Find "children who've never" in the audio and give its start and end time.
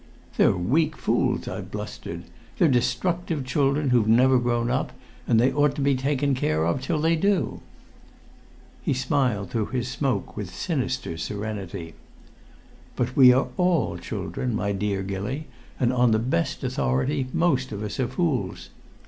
3.45-4.39